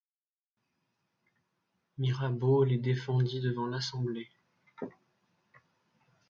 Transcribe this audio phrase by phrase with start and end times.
[1.99, 4.31] Mirabeau les défendit devant l'Assemblée.